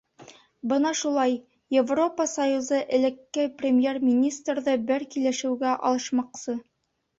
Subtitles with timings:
[0.69, 1.35] Бына шулай,
[1.79, 6.61] Европа союзы элекке премьер-министрҙы бер килешеүгә алышмаҡсы.